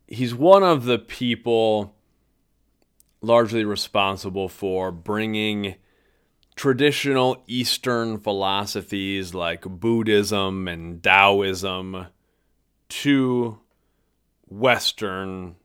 He's 0.08 0.34
one 0.34 0.64
of 0.64 0.86
the 0.86 0.98
people 0.98 1.94
largely 3.22 3.64
responsible 3.64 4.50
for 4.50 4.92
bringing 4.92 5.76
traditional 6.56 7.44
Eastern 7.48 8.18
philosophies 8.20 9.34
like 9.34 9.62
Buddhism 9.62 10.68
and 10.68 11.02
Taoism 11.02 12.08
to 12.90 13.60
Western 14.48 15.56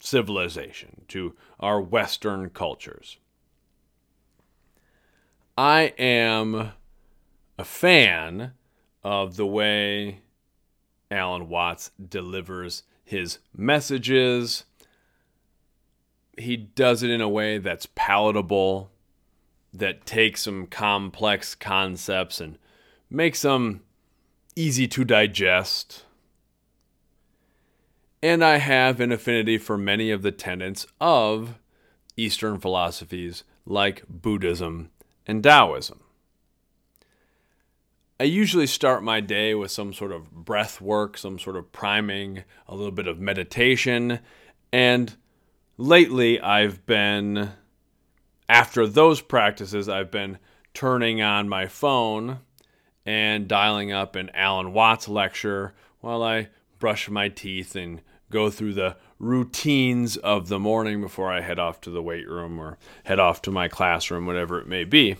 civilization, 0.00 1.02
to 1.08 1.34
our 1.60 1.80
Western 1.80 2.50
cultures. 2.50 3.18
I 5.56 5.94
am 5.98 6.72
a 7.58 7.64
fan 7.64 8.52
of 9.04 9.36
the 9.36 9.46
way 9.46 10.22
Alan 11.10 11.48
Watts 11.48 11.90
delivers 12.08 12.82
his 13.04 13.38
messages. 13.56 14.64
He 16.38 16.56
does 16.56 17.02
it 17.02 17.10
in 17.10 17.20
a 17.20 17.28
way 17.28 17.58
that's 17.58 17.86
palatable 17.94 18.90
that 19.72 20.06
takes 20.06 20.42
some 20.42 20.66
complex 20.66 21.54
concepts 21.54 22.40
and 22.40 22.58
makes 23.10 23.42
them 23.42 23.82
easy 24.56 24.86
to 24.88 25.04
digest. 25.04 26.04
And 28.22 28.44
I 28.44 28.58
have 28.58 29.00
an 29.00 29.12
affinity 29.12 29.58
for 29.58 29.76
many 29.76 30.10
of 30.10 30.22
the 30.22 30.30
tenets 30.30 30.86
of 31.00 31.58
Eastern 32.16 32.58
philosophies 32.58 33.44
like 33.66 34.04
Buddhism 34.08 34.90
and 35.26 35.42
Taoism. 35.42 36.00
I 38.20 38.24
usually 38.24 38.68
start 38.68 39.02
my 39.02 39.20
day 39.20 39.54
with 39.54 39.72
some 39.72 39.92
sort 39.92 40.12
of 40.12 40.30
breath 40.30 40.80
work, 40.80 41.18
some 41.18 41.40
sort 41.40 41.56
of 41.56 41.72
priming, 41.72 42.44
a 42.68 42.76
little 42.76 42.92
bit 42.92 43.08
of 43.08 43.18
meditation, 43.18 44.20
and 44.72 45.16
lately 45.82 46.40
I've 46.40 46.86
been 46.86 47.50
after 48.48 48.86
those 48.86 49.20
practices, 49.20 49.88
I've 49.88 50.10
been 50.10 50.38
turning 50.74 51.20
on 51.20 51.48
my 51.48 51.66
phone 51.66 52.38
and 53.04 53.48
dialing 53.48 53.90
up 53.90 54.14
an 54.14 54.30
Alan 54.32 54.72
Watts 54.72 55.08
lecture 55.08 55.74
while 56.00 56.22
I 56.22 56.48
brush 56.78 57.10
my 57.10 57.28
teeth 57.28 57.74
and 57.74 58.00
go 58.30 58.48
through 58.48 58.74
the 58.74 58.96
routines 59.18 60.16
of 60.16 60.48
the 60.48 60.58
morning 60.58 61.00
before 61.00 61.32
I 61.32 61.40
head 61.40 61.58
off 61.58 61.80
to 61.82 61.90
the 61.90 62.02
weight 62.02 62.28
room 62.28 62.60
or 62.60 62.78
head 63.04 63.18
off 63.18 63.42
to 63.42 63.50
my 63.50 63.68
classroom, 63.68 64.24
whatever 64.24 64.60
it 64.60 64.68
may 64.68 64.84
be. 64.84 65.16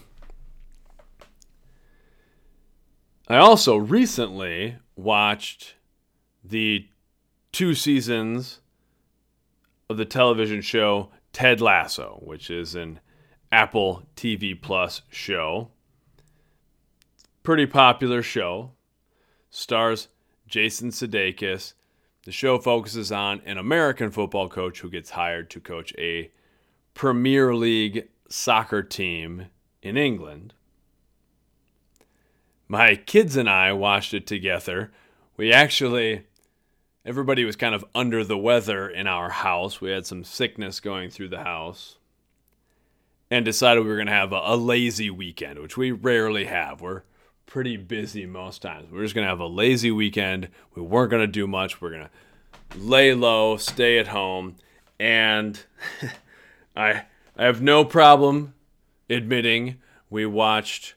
I 3.28 3.37
also 3.37 3.76
recently 3.76 4.76
watched 4.95 5.75
the 6.45 6.87
two 7.50 7.75
seasons 7.75 8.61
of 9.93 9.99
the 9.99 10.05
television 10.05 10.61
show 10.61 11.11
Ted 11.33 11.61
Lasso, 11.61 12.19
which 12.23 12.51
is 12.51 12.75
an 12.75 12.99
Apple 13.53 14.03
TV 14.17 14.61
Plus 14.61 15.03
show. 15.11 15.71
Pretty 17.43 17.67
popular 17.67 18.23
show. 18.23 18.73
Stars 19.51 20.09
Jason 20.49 20.91
Sudeikis. 20.91 21.75
The 22.25 22.33
show 22.33 22.59
focuses 22.59 23.13
on 23.13 23.43
an 23.45 23.59
American 23.59 24.11
football 24.11 24.49
coach 24.49 24.81
who 24.81 24.91
gets 24.91 25.11
hired 25.11 25.51
to 25.51 25.61
coach 25.61 25.93
a 25.99 26.31
Premier 26.95 27.55
League 27.55 28.09
soccer 28.29 28.83
team 28.83 29.47
in 29.83 29.97
England. 29.97 30.55
My 32.69 32.95
kids 32.95 33.37
and 33.37 33.51
I 33.51 33.73
watched 33.73 34.15
it 34.15 34.27
together. 34.27 34.93
We 35.37 35.53
actually, 35.53 36.27
everybody 37.05 37.45
was 37.45 37.57
kind 37.57 37.75
of 37.75 37.85
under 37.95 38.25
the 38.25 38.39
weather 38.39 38.89
in 38.89 39.07
our 39.07 39.31
house. 39.31 39.81
We 39.81 39.91
had 39.91 40.07
some 40.07 40.25
sickness 40.25 40.81
going 40.81 41.11
through 41.11 41.29
the 41.29 41.45
house 41.45 41.99
and 43.31 43.45
decided 43.45 43.83
we 43.83 43.89
were 43.89 43.97
going 43.97 44.07
to 44.07 44.13
have 44.13 44.33
a, 44.33 44.41
a, 44.45 44.57
lazy 44.57 45.11
weekend, 45.11 45.59
which 45.59 45.77
we 45.77 45.91
rarely 45.91 46.45
have. 46.45 46.81
We're 46.81 47.03
pretty 47.47 47.77
busy 47.77 48.27
most 48.27 48.63
times. 48.63 48.91
We're 48.91 49.03
just 49.03 49.15
going 49.15 49.25
to 49.25 49.31
have 49.31 49.41
a 49.41 49.47
lazy 49.47 49.91
weekend. 49.91 50.49
We 50.75 50.83
weren't 50.83 51.11
going 51.11 51.23
to 51.23 51.27
do 51.27 51.47
much. 51.47 51.81
We're 51.81 51.91
going 51.91 52.09
to 52.09 52.79
lay 52.79 53.15
low, 53.15 53.57
stay 53.57 53.99
at 53.99 54.09
home, 54.09 54.57
and 55.01 55.59
I 56.77 57.05
I 57.37 57.45
have 57.45 57.63
no 57.63 57.85
problem 57.85 58.55
admitting 59.09 59.79
we 60.11 60.27
watched 60.27 60.95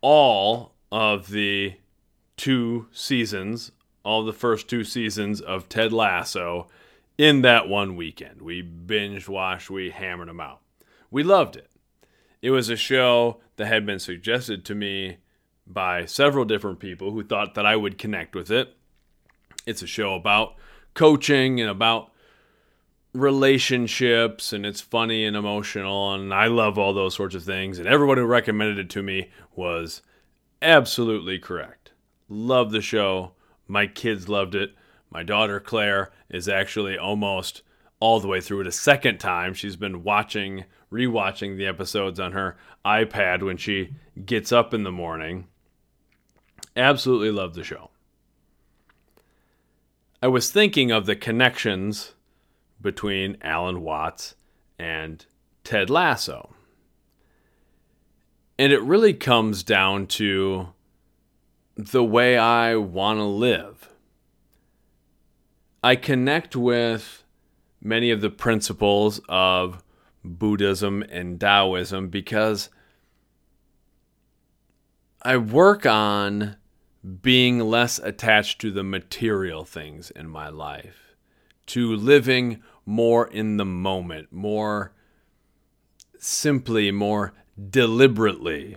all 0.00 0.72
of 0.90 1.28
the 1.28 1.74
two 2.38 2.86
seasons, 2.90 3.70
all 4.02 4.24
the 4.24 4.32
first 4.32 4.68
two 4.68 4.84
seasons 4.84 5.40
of 5.40 5.68
Ted 5.68 5.92
Lasso 5.92 6.68
in 7.18 7.42
that 7.42 7.68
one 7.68 7.96
weekend. 7.96 8.40
We 8.42 8.62
binge 8.62 9.28
watched, 9.28 9.70
we 9.70 9.90
hammered 9.90 10.28
them 10.28 10.40
out 10.40 10.60
we 11.10 11.22
loved 11.22 11.56
it. 11.56 11.70
It 12.40 12.50
was 12.50 12.68
a 12.68 12.76
show 12.76 13.40
that 13.56 13.66
had 13.66 13.84
been 13.84 13.98
suggested 13.98 14.64
to 14.64 14.74
me 14.74 15.18
by 15.66 16.06
several 16.06 16.44
different 16.44 16.78
people 16.78 17.10
who 17.12 17.22
thought 17.22 17.54
that 17.54 17.66
I 17.66 17.76
would 17.76 17.98
connect 17.98 18.34
with 18.34 18.50
it. 18.50 18.74
It's 19.66 19.82
a 19.82 19.86
show 19.86 20.14
about 20.14 20.54
coaching 20.94 21.60
and 21.60 21.68
about 21.68 22.10
relationships 23.12 24.52
and 24.52 24.64
it's 24.64 24.80
funny 24.80 25.24
and 25.24 25.36
emotional 25.36 26.14
and 26.14 26.32
I 26.32 26.46
love 26.46 26.78
all 26.78 26.94
those 26.94 27.14
sorts 27.14 27.34
of 27.34 27.42
things 27.42 27.78
and 27.78 27.88
everyone 27.88 28.18
who 28.18 28.24
recommended 28.24 28.78
it 28.78 28.90
to 28.90 29.02
me 29.02 29.30
was 29.54 30.00
absolutely 30.62 31.38
correct. 31.38 31.90
Love 32.28 32.70
the 32.70 32.80
show. 32.80 33.32
My 33.70 33.86
kids 33.86 34.28
loved 34.28 34.56
it. 34.56 34.74
My 35.10 35.22
daughter 35.22 35.60
Claire 35.60 36.10
is 36.28 36.48
actually 36.48 36.98
almost 36.98 37.62
all 38.00 38.18
the 38.18 38.26
way 38.26 38.40
through 38.40 38.62
it 38.62 38.66
a 38.66 38.72
second 38.72 39.18
time. 39.18 39.54
She's 39.54 39.76
been 39.76 40.02
watching 40.02 40.64
rewatching 40.90 41.56
the 41.56 41.66
episodes 41.66 42.18
on 42.18 42.32
her 42.32 42.56
iPad 42.84 43.44
when 43.44 43.56
she 43.56 43.94
gets 44.24 44.50
up 44.50 44.74
in 44.74 44.82
the 44.82 44.90
morning. 44.90 45.46
Absolutely 46.76 47.30
love 47.30 47.54
the 47.54 47.62
show. 47.62 47.90
I 50.20 50.26
was 50.26 50.50
thinking 50.50 50.90
of 50.90 51.06
the 51.06 51.14
connections 51.14 52.14
between 52.80 53.36
Alan 53.40 53.82
Watts 53.82 54.34
and 54.80 55.24
Ted 55.62 55.90
Lasso. 55.90 56.54
And 58.58 58.72
it 58.72 58.82
really 58.82 59.14
comes 59.14 59.62
down 59.62 60.08
to 60.08 60.70
the 61.86 62.04
way 62.04 62.36
I 62.36 62.76
want 62.76 63.18
to 63.18 63.24
live. 63.24 63.88
I 65.82 65.96
connect 65.96 66.54
with 66.54 67.24
many 67.80 68.10
of 68.10 68.20
the 68.20 68.30
principles 68.30 69.20
of 69.28 69.82
Buddhism 70.22 71.02
and 71.02 71.40
Taoism 71.40 72.08
because 72.08 72.68
I 75.22 75.36
work 75.36 75.86
on 75.86 76.56
being 77.22 77.60
less 77.60 77.98
attached 77.98 78.60
to 78.60 78.70
the 78.70 78.82
material 78.82 79.64
things 79.64 80.10
in 80.10 80.28
my 80.28 80.48
life, 80.50 81.16
to 81.66 81.94
living 81.94 82.62
more 82.84 83.26
in 83.26 83.56
the 83.56 83.64
moment, 83.64 84.32
more 84.32 84.92
simply, 86.18 86.90
more 86.90 87.32
deliberately, 87.70 88.76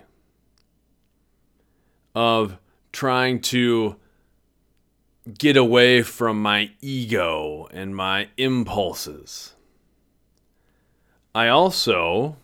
of 2.15 2.57
trying 2.93 3.41
to 3.41 3.97
get 5.37 5.57
away 5.57 6.01
from 6.01 6.41
my 6.41 6.71
ego 6.79 7.67
and 7.71 7.95
my 7.95 8.29
impulses. 8.37 9.53
I 11.35 11.47
also 11.47 12.37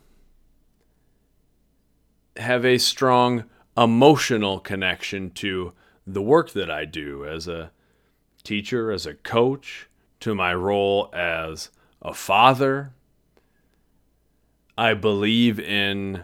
have 2.38 2.65
a 2.65 2.77
strong 2.77 3.46
emotional 3.77 4.60
connection 4.60 5.29
to 5.32 5.74
the 6.08 6.22
work 6.22 6.51
that 6.51 6.72
I 6.72 6.86
do 6.86 7.25
as 7.25 7.48
a 7.48 7.72
teacher, 8.44 8.91
as 8.91 9.06
a 9.06 9.13
coach, 9.13 9.88
to 10.22 10.34
my 10.34 10.53
role 10.53 11.10
as 11.13 11.70
a 12.01 12.13
father. 12.13 12.94
I 14.77 14.94
believe 14.94 15.60
in 15.60 16.24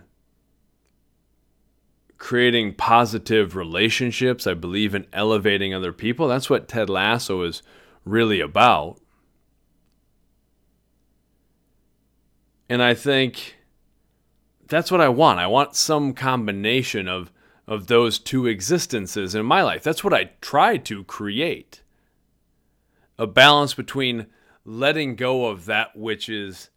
creating 2.18 2.76
positive 2.76 3.56
relationships. 3.56 4.48
I 4.48 4.54
believe 4.54 4.96
in 4.96 5.08
elevating 5.14 5.74
other 5.74 5.92
people. 5.92 6.28
That's 6.28 6.50
what 6.50 6.68
Ted 6.68 6.90
Lasso 6.90 7.44
is 7.44 7.62
really 8.06 8.40
about. 8.40 9.00
And 12.70 12.82
I 12.82 12.94
think 12.94 13.56
that's 14.68 14.92
what 14.92 15.02
I 15.02 15.10
want. 15.10 15.40
I 15.40 15.48
want 15.48 15.76
some 15.76 16.14
combination 16.14 17.08
of 17.08 17.32
of 17.68 17.88
those 17.88 18.20
two 18.20 18.46
existences 18.46 19.34
in 19.34 19.44
my 19.44 19.64
life. 19.64 19.82
That's 19.84 20.04
what 20.04 20.14
I 20.14 20.32
try 20.40 20.78
to 20.78 21.04
create. 21.04 21.82
A 23.18 23.26
balance 23.26 23.74
between 23.74 24.28
letting 24.64 25.16
go 25.16 25.48
of 25.48 25.66
that 25.66 25.96
which 25.96 26.30
is 26.30 26.70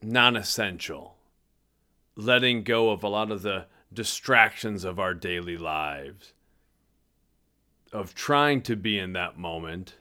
non 0.00 0.36
essential, 0.36 1.13
letting 2.16 2.62
go 2.62 2.90
of 2.90 3.02
a 3.02 3.08
lot 3.08 3.30
of 3.30 3.42
the 3.42 3.66
distractions 3.92 4.84
of 4.84 4.98
our 4.98 5.14
daily 5.14 5.56
lives, 5.56 6.32
of 7.92 8.14
trying 8.14 8.60
to 8.62 8.76
be 8.76 8.98
in 8.98 9.12
that 9.12 9.38
moment 9.38 9.94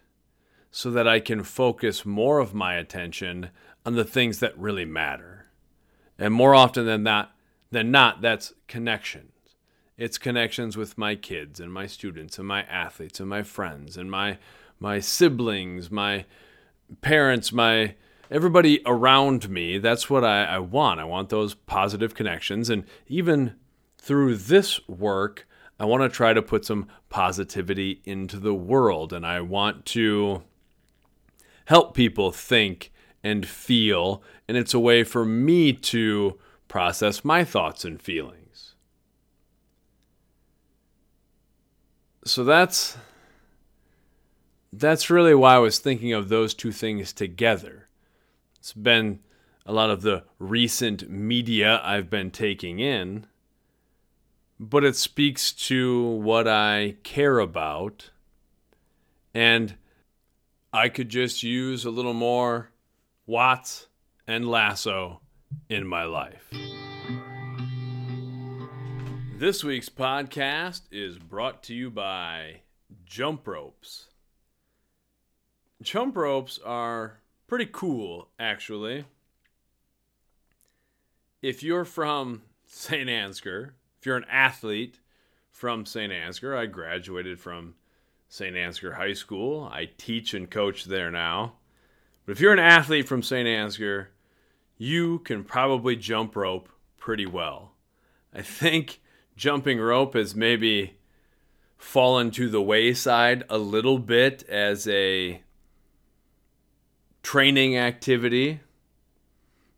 so 0.71 0.89
that 0.89 1.07
I 1.07 1.19
can 1.19 1.43
focus 1.43 2.05
more 2.05 2.39
of 2.39 2.53
my 2.53 2.75
attention 2.75 3.51
on 3.85 3.93
the 3.93 4.03
things 4.03 4.39
that 4.39 4.57
really 4.57 4.85
matter. 4.85 5.45
And 6.17 6.33
more 6.33 6.55
often 6.55 6.85
than 6.85 7.03
that, 7.03 7.31
than 7.71 7.91
not, 7.91 8.21
that's 8.21 8.53
connections. 8.67 9.31
It's 9.97 10.17
connections 10.17 10.75
with 10.75 10.97
my 10.97 11.15
kids 11.15 11.59
and 11.59 11.71
my 11.71 11.85
students 11.85 12.39
and 12.39 12.47
my 12.47 12.63
athletes 12.63 13.19
and 13.19 13.29
my 13.29 13.43
friends 13.43 13.97
and 13.97 14.09
my 14.09 14.39
my 14.79 14.99
siblings, 14.99 15.91
my 15.91 16.25
parents, 17.01 17.53
my 17.53 17.95
everybody 18.29 18.81
around 18.85 19.49
me. 19.49 19.77
That's 19.77 20.09
what 20.09 20.23
I, 20.23 20.45
I 20.45 20.59
want. 20.59 20.99
I 20.99 21.03
want 21.03 21.29
those 21.29 21.53
positive 21.53 22.15
connections. 22.15 22.69
And 22.69 22.85
even 23.07 23.55
through 23.97 24.37
this 24.37 24.85
work, 24.87 25.47
I 25.79 25.85
want 25.85 26.03
to 26.03 26.09
try 26.09 26.33
to 26.33 26.41
put 26.41 26.65
some 26.65 26.87
positivity 27.09 28.01
into 28.05 28.39
the 28.39 28.53
world. 28.53 29.13
And 29.13 29.25
I 29.25 29.41
want 29.41 29.85
to 29.87 30.43
help 31.65 31.93
people 31.93 32.31
think 32.31 32.91
and 33.23 33.45
feel. 33.45 34.21
And 34.47 34.57
it's 34.57 34.73
a 34.73 34.79
way 34.79 35.03
for 35.03 35.25
me 35.25 35.73
to 35.73 36.39
process 36.67 37.23
my 37.23 37.43
thoughts 37.43 37.85
and 37.85 38.01
feelings. 38.01 38.75
So 42.25 42.43
that's 42.43 42.97
that's 44.71 45.09
really 45.09 45.35
why 45.35 45.55
I 45.55 45.59
was 45.59 45.77
thinking 45.77 46.13
of 46.13 46.29
those 46.29 46.53
two 46.53 46.71
things 46.71 47.13
together. 47.13 47.82
It's 48.63 48.71
been 48.71 49.19
a 49.65 49.73
lot 49.73 49.89
of 49.89 50.03
the 50.03 50.23
recent 50.39 51.09
media 51.09 51.81
I've 51.83 52.09
been 52.09 52.31
taking 52.31 52.79
in, 52.79 53.27
but 54.57 54.85
it 54.85 54.95
speaks 54.95 55.51
to 55.67 56.01
what 56.01 56.47
I 56.47 56.95
care 57.03 57.39
about. 57.39 58.11
And 59.33 59.75
I 60.71 60.87
could 60.87 61.09
just 61.09 61.43
use 61.43 61.83
a 61.83 61.89
little 61.89 62.13
more 62.13 62.71
Watts 63.25 63.87
and 64.25 64.47
Lasso 64.47 65.19
in 65.67 65.85
my 65.85 66.05
life. 66.05 66.49
This 69.35 69.61
week's 69.61 69.89
podcast 69.89 70.83
is 70.89 71.19
brought 71.19 71.63
to 71.63 71.75
you 71.75 71.91
by 71.91 72.61
Jump 73.03 73.45
Ropes. 73.45 74.05
Jump 75.81 76.15
ropes 76.15 76.61
are 76.63 77.19
pretty 77.53 77.69
cool, 77.71 78.29
actually. 78.39 79.05
If 81.39 81.61
you're 81.61 81.85
from 81.85 82.41
St. 82.65 83.07
Ansgar, 83.07 83.73
if 83.99 84.07
you're 84.07 84.17
an 84.17 84.25
athlete 84.27 84.99
from 85.51 85.85
St. 85.85 86.11
Ansgar, 86.11 86.57
I 86.57 86.65
graduated 86.65 87.39
from 87.39 87.75
St. 88.27 88.55
Ansgar 88.55 88.95
High 88.95 89.13
School. 89.13 89.69
I 89.71 89.91
teach 89.99 90.33
and 90.33 90.49
coach 90.49 90.85
there 90.85 91.11
now. 91.11 91.53
But 92.25 92.31
if 92.31 92.39
you're 92.39 92.53
an 92.53 92.57
athlete 92.57 93.07
from 93.07 93.21
St. 93.21 93.47
Ansgar, 93.47 94.07
you 94.79 95.19
can 95.19 95.43
probably 95.43 95.95
jump 95.95 96.35
rope 96.35 96.69
pretty 96.97 97.27
well. 97.27 97.73
I 98.33 98.41
think 98.41 98.99
jumping 99.35 99.79
rope 99.79 100.15
has 100.15 100.33
maybe 100.33 100.97
fallen 101.77 102.31
to 102.31 102.49
the 102.49 102.63
wayside 102.63 103.43
a 103.47 103.59
little 103.59 103.99
bit 103.99 104.41
as 104.49 104.87
a 104.87 105.42
training 107.23 107.77
activity. 107.77 108.59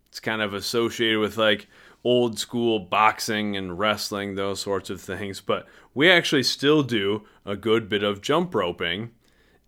It's 0.10 0.19
kind 0.19 0.41
of 0.41 0.53
associated 0.53 1.19
with 1.19 1.38
like 1.38 1.67
old 2.03 2.38
school 2.38 2.79
boxing 2.79 3.55
and 3.55 3.79
wrestling, 3.79 4.36
those 4.36 4.60
sorts 4.60 4.89
of 4.89 4.99
things. 4.99 5.41
But 5.41 5.67
we 5.93 6.10
actually 6.10 6.43
still 6.43 6.84
do 6.84 7.23
a 7.45 7.55
good 7.55 7.88
bit 7.88 8.03
of 8.03 8.21
jump 8.21 8.53
roping 8.53 9.12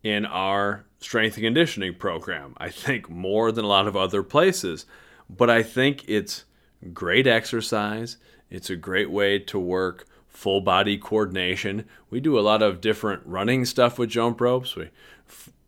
in 0.04 0.26
our 0.26 0.86
strength 1.00 1.36
and 1.36 1.44
conditioning 1.44 1.96
program. 1.96 2.54
I 2.58 2.70
think 2.70 3.10
more 3.10 3.52
than 3.52 3.66
a 3.66 3.70
lot 3.70 3.88
of 3.88 3.96
other 3.96 4.24
places 4.24 4.86
but 5.30 5.50
I 5.50 5.64
think 5.64 6.06
it's 6.08 6.46
great 6.94 7.28
exercise. 7.28 8.18
It's 8.50 8.70
a 8.70 8.76
great 8.76 9.12
way 9.12 9.40
to 9.40 9.60
work 9.60 10.06
full 10.28 10.62
body 10.62 10.98
coordination. 10.98 11.86
We 12.10 12.20
do 12.20 12.38
a 12.40 12.42
lot 12.42 12.62
of 12.62 12.82
different 12.82 13.24
running 13.26 13.66
stuff 13.66 13.98
with 13.98 14.10
jump 14.10 14.40
ropes. 14.40 14.76
We 14.76 14.90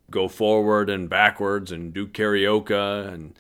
go 0.10 0.28
forward 0.28 0.90
and 0.90 1.10
backwards 1.10 1.72
and 1.72 1.94
do 1.94 2.08
karaoke 2.08 3.12
and 3.14 3.38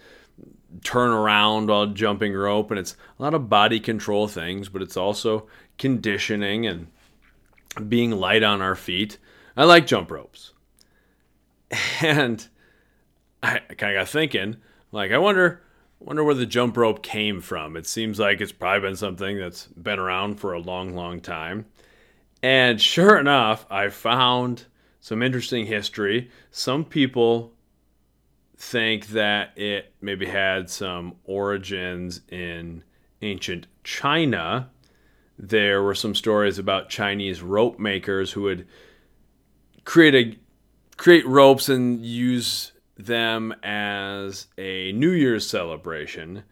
turn 0.83 1.11
around 1.11 1.67
while 1.67 1.87
jumping 1.87 2.33
rope. 2.33 2.71
And 2.71 2.79
it's 2.79 2.95
a 3.17 3.23
lot 3.23 3.33
of 3.33 3.49
body 3.49 3.79
control 3.79 4.27
things, 4.27 4.69
but 4.69 4.81
it's 4.81 4.97
also 4.97 5.47
conditioning 5.77 6.65
and 6.65 6.87
being 7.87 8.11
light 8.11 8.43
on 8.43 8.61
our 8.61 8.75
feet. 8.75 9.17
I 9.55 9.65
like 9.65 9.87
jump 9.87 10.11
ropes. 10.11 10.53
And 12.01 12.47
I 13.43 13.59
kind 13.59 13.95
of 13.95 14.01
got 14.01 14.09
thinking, 14.09 14.57
like, 14.91 15.11
I 15.11 15.17
wonder 15.17 15.61
wonder 15.99 16.23
where 16.23 16.35
the 16.35 16.45
jump 16.45 16.77
rope 16.77 17.03
came 17.03 17.41
from. 17.41 17.75
It 17.75 17.85
seems 17.85 18.19
like 18.19 18.41
it's 18.41 18.51
probably 18.51 18.87
been 18.87 18.95
something 18.95 19.37
that's 19.37 19.67
been 19.67 19.99
around 19.99 20.39
for 20.39 20.53
a 20.53 20.59
long, 20.59 20.95
long 20.95 21.19
time. 21.19 21.65
And 22.41 22.81
sure 22.81 23.17
enough, 23.17 23.65
I 23.69 23.89
found 23.89 24.65
some 24.99 25.23
interesting 25.23 25.65
history. 25.65 26.29
Some 26.51 26.85
people 26.85 27.53
think 28.57 29.07
that 29.07 29.57
it 29.57 29.93
maybe 30.01 30.25
had 30.25 30.69
some 30.69 31.15
origins 31.23 32.21
in 32.29 32.83
ancient 33.21 33.67
China. 33.83 34.69
There 35.37 35.81
were 35.81 35.95
some 35.95 36.13
stories 36.13 36.59
about 36.59 36.89
Chinese 36.89 37.41
rope 37.41 37.79
makers 37.79 38.33
who 38.33 38.41
would 38.43 38.67
create 39.85 40.15
a 40.15 40.37
create 40.97 41.25
ropes 41.25 41.69
and 41.69 42.05
use 42.05 42.73
them 42.97 43.53
as 43.63 44.47
a 44.57 44.91
New 44.91 45.11
Year's 45.11 45.49
celebration. 45.49 46.43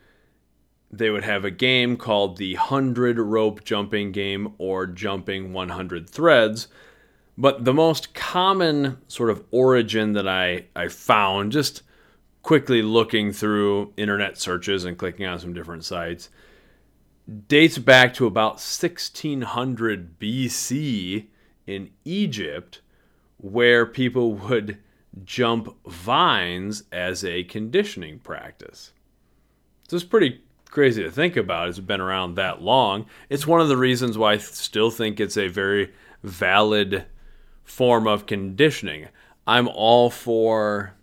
They 0.90 1.10
would 1.10 1.26
have 1.26 1.44
a 1.44 1.52
game 1.52 1.98
called 1.98 2.38
the 2.38 2.56
100 2.56 3.20
Rope 3.20 3.66
Jumping 3.66 4.14
Game 4.14 4.54
or 4.58 4.88
Jumping 4.88 5.52
100 5.52 6.10
Threads. 6.10 6.70
But 7.38 7.66
the 7.66 7.74
most 7.74 8.14
common 8.14 8.98
sort 9.08 9.30
of 9.30 9.44
origin 9.52 10.14
that 10.14 10.28
I, 10.28 10.66
I 10.76 10.88
found 10.88 11.52
just 11.52 11.84
quickly 12.42 12.82
looking 12.82 13.32
through 13.32 13.94
internet 13.98 14.38
searches 14.38 14.86
and 14.86 14.98
clicking 14.98 15.26
on 15.26 15.40
some 15.40 15.54
different 15.54 15.86
sites 15.86 16.30
dates 17.48 17.78
back 17.78 18.14
to 18.16 18.26
about 18.26 18.54
1600 18.54 20.20
BC 20.20 21.28
in 21.66 21.90
Egypt, 22.06 22.82
where 23.38 23.86
people 23.86 24.34
would 24.50 24.78
jump 25.24 25.76
vines 25.86 26.84
as 26.92 27.24
a 27.24 27.44
conditioning 27.46 28.20
practice. 28.20 28.94
So 29.88 29.96
it's 29.96 30.06
pretty 30.06 30.42
crazy 30.70 31.02
to 31.04 31.12
think 31.12 31.38
about. 31.38 31.70
It's 31.70 31.80
been 31.80 32.02
around 32.02 32.36
that 32.36 32.62
long. 32.62 33.06
It's 33.30 33.48
one 33.48 33.62
of 33.62 33.70
the 33.70 33.78
reasons 33.78 34.18
why 34.18 34.34
I 34.34 34.38
still 34.38 34.92
think 34.92 35.20
it's 35.20 35.38
a 35.38 35.48
very 35.48 35.94
valid 36.24 37.06
form 37.68 38.08
of 38.08 38.26
conditioning. 38.26 39.10
I'm 39.46 39.68
all 39.68 40.10
for 40.10 40.96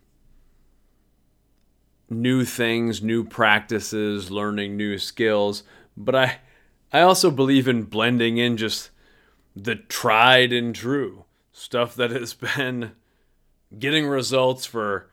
new 2.09 2.45
things, 2.45 3.03
new 3.03 3.23
practices, 3.23 4.31
learning 4.31 4.77
new 4.77 4.99
skills, 4.99 5.63
but 5.97 6.15
I 6.15 6.39
I 6.93 7.01
also 7.03 7.31
believe 7.31 7.69
in 7.69 7.83
blending 7.85 8.39
in 8.39 8.57
just 8.57 8.91
the 9.55 9.77
tried 9.77 10.53
and 10.53 10.75
true 10.75 11.25
stuff 11.53 11.95
that 11.97 12.11
has 12.11 12.35
been 12.57 12.93
getting 13.79 14.07
results 14.07 14.65
for 14.65 15.11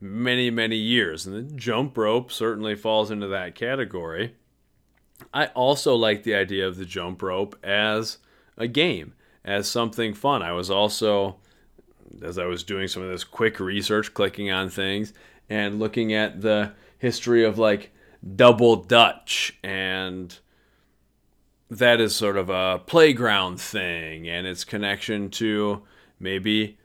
many, 0.00 0.50
many 0.50 0.76
years. 0.76 1.26
And 1.26 1.36
the 1.36 1.54
jump 1.54 1.96
rope 1.96 2.30
certainly 2.30 2.74
falls 2.74 3.10
into 3.10 3.28
that 3.28 3.54
category. 3.54 4.34
I 5.32 5.46
also 5.46 5.94
like 5.94 6.24
the 6.24 6.34
idea 6.34 6.66
of 6.66 6.76
the 6.76 6.84
jump 6.84 7.22
rope 7.22 7.56
as 7.64 8.18
a 8.56 8.66
game, 8.66 9.14
as 9.44 9.68
something 9.68 10.14
fun. 10.14 10.42
I 10.42 10.52
was 10.52 10.70
also, 10.70 11.36
as 12.22 12.38
I 12.38 12.46
was 12.46 12.62
doing 12.62 12.88
some 12.88 13.02
of 13.02 13.10
this 13.10 13.24
quick 13.24 13.60
research, 13.60 14.14
clicking 14.14 14.50
on 14.50 14.68
things 14.68 15.12
and 15.48 15.78
looking 15.78 16.12
at 16.12 16.40
the 16.40 16.72
history 16.98 17.44
of 17.44 17.58
like 17.58 17.92
double 18.36 18.76
dutch 18.76 19.58
and 19.62 20.38
that 21.70 22.00
is 22.00 22.14
sort 22.14 22.36
of 22.36 22.50
a 22.50 22.80
playground 22.86 23.60
thing 23.60 24.28
and 24.28 24.46
its 24.46 24.64
connection 24.64 25.30
to 25.30 25.82
maybe 26.18 26.76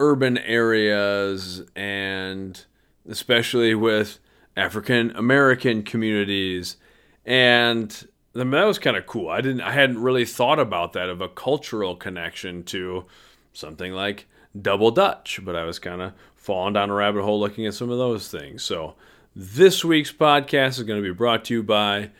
urban 0.00 0.38
areas 0.38 1.62
and 1.76 2.64
especially 3.08 3.74
with 3.74 4.18
African 4.56 5.12
American 5.16 5.82
communities. 5.82 6.76
And 7.24 8.08
that 8.44 8.64
was 8.64 8.78
kind 8.78 8.96
of 8.96 9.06
cool. 9.06 9.28
I 9.28 9.40
didn't 9.40 9.60
I 9.60 9.72
hadn't 9.72 10.02
really 10.02 10.24
thought 10.24 10.58
about 10.58 10.92
that 10.94 11.08
of 11.08 11.20
a 11.20 11.28
cultural 11.28 11.96
connection 11.96 12.62
to 12.64 13.06
something 13.52 13.92
like 13.92 14.26
double 14.60 14.90
dutch, 14.90 15.40
but 15.42 15.56
I 15.56 15.64
was 15.64 15.78
kind 15.78 16.02
of 16.02 16.12
falling 16.34 16.74
down 16.74 16.90
a 16.90 16.94
rabbit 16.94 17.22
hole 17.22 17.40
looking 17.40 17.66
at 17.66 17.74
some 17.74 17.90
of 17.90 17.98
those 17.98 18.28
things. 18.28 18.62
So 18.62 18.94
this 19.34 19.84
week's 19.84 20.12
podcast 20.12 20.78
is 20.78 20.82
going 20.82 21.02
to 21.02 21.08
be 21.08 21.14
brought 21.14 21.44
to 21.46 21.54
you 21.54 21.62
by 21.62 22.10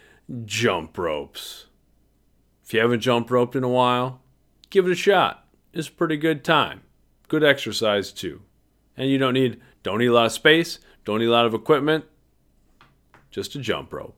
Jump 0.44 0.96
Ropes. 0.96 1.66
If 2.64 2.74
you 2.74 2.80
haven't 2.80 3.00
jump 3.00 3.30
roped 3.30 3.56
in 3.56 3.64
a 3.64 3.68
while, 3.68 4.20
give 4.68 4.86
it 4.86 4.92
a 4.92 4.96
shot. 4.96 5.46
It's 5.72 5.88
a 5.88 5.92
pretty 5.92 6.16
good 6.16 6.44
time 6.44 6.82
good 7.28 7.44
exercise 7.44 8.10
too. 8.10 8.42
And 8.96 9.08
you 9.08 9.18
don't 9.18 9.34
need 9.34 9.60
don't 9.82 9.98
need 9.98 10.06
a 10.06 10.12
lot 10.12 10.26
of 10.26 10.32
space, 10.32 10.80
don't 11.04 11.20
need 11.20 11.26
a 11.26 11.30
lot 11.30 11.46
of 11.46 11.54
equipment, 11.54 12.04
just 13.30 13.54
a 13.54 13.60
jump 13.60 13.92
rope. 13.92 14.16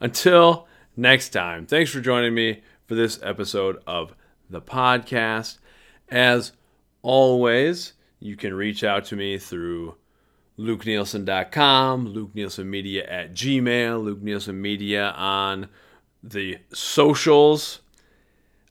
Until 0.00 0.66
next 0.98 1.30
time, 1.30 1.64
thanks 1.64 1.90
for 1.90 2.00
joining 2.00 2.34
me 2.34 2.62
for 2.86 2.94
this 2.94 3.20
episode 3.22 3.80
of 3.86 4.14
the 4.50 4.60
podcast. 4.60 5.58
As 6.10 6.52
always, 7.02 7.92
you 8.18 8.36
can 8.36 8.52
reach 8.52 8.82
out 8.82 9.04
to 9.06 9.16
me 9.16 9.38
through 9.38 9.94
lukeneilson.com, 10.58 12.08
Luke 12.08 12.34
Neilson 12.34 12.66
Media 12.66 13.06
at 13.08 13.32
Gmail, 13.32 14.02
Luke 14.02 14.20
Neilson 14.20 14.56
Media 14.56 15.10
on 15.16 15.68
the 16.22 16.58
socials. 16.72 17.78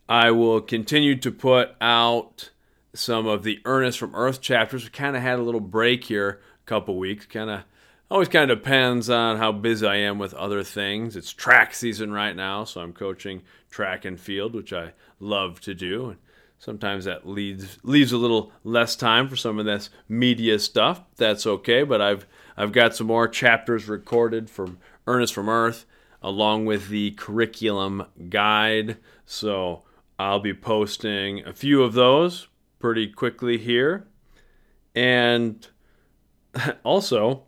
I 0.09 0.31
will 0.31 0.59
continue 0.61 1.15
to 1.17 1.31
put 1.31 1.75
out 1.79 2.51
some 2.93 3.25
of 3.25 3.43
the 3.43 3.59
Ernest 3.63 3.99
from 3.99 4.13
Earth 4.15 4.41
chapters. 4.41 4.83
We 4.83 4.89
kind 4.89 5.15
of 5.15 5.21
had 5.21 5.39
a 5.39 5.43
little 5.43 5.61
break 5.61 6.03
here 6.03 6.41
a 6.63 6.65
couple 6.65 6.97
weeks. 6.97 7.25
Kind 7.25 7.49
of 7.49 7.63
always 8.09 8.29
kind 8.29 8.49
of 8.49 8.59
depends 8.59 9.09
on 9.09 9.37
how 9.37 9.51
busy 9.51 9.85
I 9.85 9.95
am 9.97 10.17
with 10.19 10.33
other 10.33 10.63
things. 10.63 11.15
It's 11.15 11.33
track 11.33 11.73
season 11.73 12.11
right 12.11 12.35
now, 12.35 12.63
so 12.63 12.81
I'm 12.81 12.93
coaching 12.93 13.41
track 13.69 14.05
and 14.05 14.19
field, 14.19 14.53
which 14.53 14.73
I 14.73 14.93
love 15.19 15.59
to 15.61 15.73
do. 15.73 16.09
And 16.09 16.19
sometimes 16.57 17.05
that 17.05 17.27
leaves 17.27 17.77
leaves 17.83 18.11
a 18.11 18.17
little 18.17 18.51
less 18.63 18.95
time 18.95 19.27
for 19.27 19.35
some 19.35 19.59
of 19.59 19.65
this 19.65 19.89
media 20.07 20.59
stuff. 20.59 21.01
That's 21.17 21.45
okay, 21.45 21.83
but 21.83 22.01
I've 22.01 22.25
I've 22.55 22.71
got 22.71 22.95
some 22.95 23.07
more 23.07 23.27
chapters 23.27 23.87
recorded 23.87 24.49
from 24.49 24.79
Ernest 25.05 25.33
from 25.33 25.49
Earth 25.49 25.85
along 26.21 26.65
with 26.65 26.89
the 26.89 27.11
curriculum 27.11 28.05
guide. 28.29 28.97
So 29.25 29.83
I'll 30.17 30.39
be 30.39 30.53
posting 30.53 31.45
a 31.45 31.53
few 31.53 31.83
of 31.83 31.93
those 31.93 32.47
pretty 32.79 33.07
quickly 33.07 33.57
here. 33.57 34.07
And 34.95 35.67
also, 36.83 37.46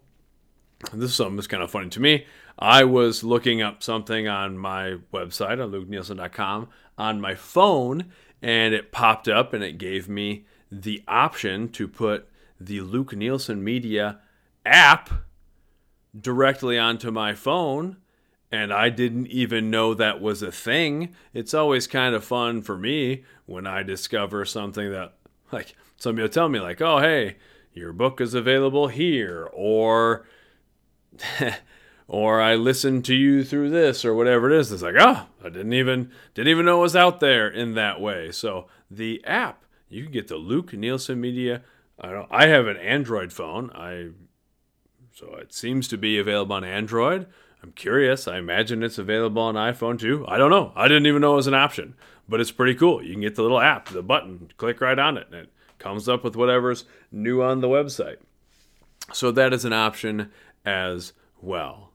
this 0.93 1.11
is 1.11 1.15
something 1.15 1.35
that's 1.35 1.47
kind 1.47 1.63
of 1.63 1.71
funny 1.71 1.89
to 1.89 1.99
me. 1.99 2.25
I 2.57 2.83
was 2.83 3.23
looking 3.23 3.61
up 3.61 3.83
something 3.83 4.27
on 4.27 4.57
my 4.57 4.97
website 5.13 5.63
on 5.63 5.71
lukeneilson.com 5.71 6.69
on 6.97 7.21
my 7.21 7.35
phone, 7.35 8.11
and 8.41 8.73
it 8.73 8.91
popped 8.91 9.27
up 9.27 9.53
and 9.53 9.63
it 9.63 9.77
gave 9.77 10.09
me 10.09 10.45
the 10.71 11.03
option 11.07 11.69
to 11.69 11.87
put 11.87 12.27
the 12.59 12.81
Luke 12.81 13.11
Neilson 13.11 13.59
Media 13.59 14.19
app 14.65 15.09
directly 16.19 16.77
onto 16.77 17.11
my 17.11 17.33
phone. 17.33 17.97
And 18.51 18.73
I 18.73 18.89
didn't 18.89 19.27
even 19.27 19.69
know 19.69 19.93
that 19.93 20.21
was 20.21 20.41
a 20.41 20.51
thing. 20.51 21.13
It's 21.33 21.53
always 21.53 21.85
kind 21.85 22.15
of 22.15 22.23
fun 22.23 22.61
for 22.63 22.77
me 22.77 23.23
when 23.45 23.67
I 23.67 23.83
discover 23.83 24.43
something 24.43 24.91
that 24.91 25.13
like 25.51 25.75
somebody 25.97 26.23
will 26.23 26.29
tell 26.29 26.49
me 26.49 26.59
like, 26.59 26.81
"Oh, 26.81 26.99
hey, 26.99 27.37
your 27.73 27.93
book 27.93 28.19
is 28.19 28.33
available 28.33 28.87
here," 28.87 29.47
or 29.53 30.25
or 32.07 32.41
I 32.41 32.55
listened 32.55 33.05
to 33.05 33.15
you 33.15 33.43
through 33.43 33.69
this 33.69 34.03
or 34.03 34.13
whatever 34.13 34.51
it 34.51 34.59
is. 34.59 34.71
It's 34.71 34.81
like, 34.81 34.95
oh, 34.97 35.27
I 35.43 35.49
didn't 35.49 35.73
even 35.73 36.11
didn't 36.33 36.49
even 36.49 36.65
know 36.65 36.79
it 36.79 36.83
was 36.83 36.95
out 36.95 37.19
there 37.19 37.47
in 37.47 37.75
that 37.75 38.01
way. 38.01 38.31
So 38.31 38.67
the 38.89 39.23
app, 39.25 39.63
you 39.89 40.03
can 40.03 40.11
get 40.11 40.27
the 40.27 40.37
Luke 40.37 40.71
Neilson 40.71 41.17
Media. 41.17 41.61
I 41.99 42.11
don't, 42.11 42.27
I 42.31 42.47
have 42.47 42.67
an 42.67 42.77
Android 42.77 43.33
phone. 43.33 43.71
I 43.71 44.09
so 45.13 45.35
it 45.35 45.53
seems 45.53 45.87
to 45.89 45.97
be 45.97 46.17
available 46.17 46.55
on 46.55 46.63
Android. 46.63 47.27
I'm 47.61 47.73
curious. 47.73 48.25
I 48.25 48.37
imagine 48.37 48.83
it's 48.83 48.97
available 48.97 49.41
on 49.41 49.55
iPhone 49.55 49.99
too. 49.99 50.25
I 50.29 50.37
don't 50.37 50.49
know. 50.49 50.71
I 50.75 50.87
didn't 50.87 51.07
even 51.07 51.21
know 51.21 51.33
it 51.33 51.37
was 51.37 51.47
an 51.47 51.53
option 51.53 51.95
but 52.29 52.39
it's 52.39 52.51
pretty 52.51 52.75
cool. 52.75 53.03
You 53.03 53.13
can 53.13 53.21
get 53.21 53.35
the 53.35 53.41
little 53.41 53.59
app, 53.59 53.89
the 53.89 54.03
button, 54.03 54.51
click 54.57 54.79
right 54.79 54.97
on 54.97 55.17
it, 55.17 55.27
and 55.31 55.41
it 55.41 55.49
comes 55.79 56.07
up 56.07 56.23
with 56.23 56.35
whatever's 56.35 56.85
new 57.11 57.41
on 57.41 57.59
the 57.59 57.67
website. 57.67 58.17
So 59.11 59.31
that 59.31 59.51
is 59.51 59.65
an 59.65 59.73
option 59.73 60.31
as 60.65 61.13
well. 61.41 61.91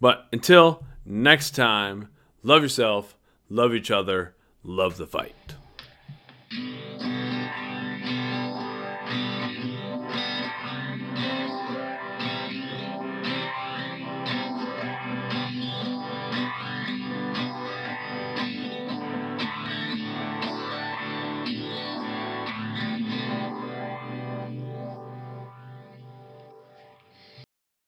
But 0.00 0.26
until 0.32 0.84
next 1.04 1.52
time, 1.52 2.08
love 2.42 2.62
yourself, 2.62 3.16
love 3.48 3.74
each 3.74 3.90
other, 3.90 4.34
love 4.62 4.96
the 4.96 5.06
fight. 5.06 5.54